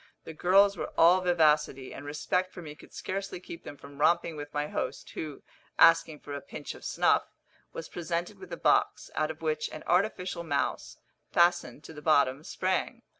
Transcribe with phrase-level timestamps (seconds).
[0.23, 4.35] The girls were all vivacity, and respect for me could scarcely keep them from romping
[4.35, 5.43] with my host, who,
[5.77, 7.27] asking for a pinch of snuff,
[7.71, 10.97] was presented with a box, out of which an artificial mouse,
[11.31, 13.03] fastened to the bottom, sprang.